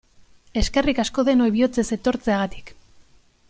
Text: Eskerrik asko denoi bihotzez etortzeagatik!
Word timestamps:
Eskerrik 0.61 1.01
asko 1.03 1.27
denoi 1.29 1.51
bihotzez 1.57 1.87
etortzeagatik! 1.99 2.77